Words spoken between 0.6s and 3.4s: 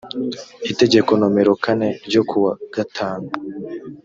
itegeko nomero kane ryo kuwa gatanu